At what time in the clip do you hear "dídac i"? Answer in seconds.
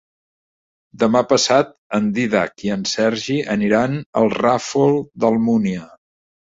2.17-2.73